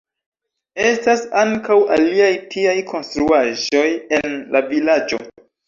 [0.91, 3.87] Estas ankaŭ aliaj tiaj konstruaĵoj
[4.23, 5.25] en la vilaĝo.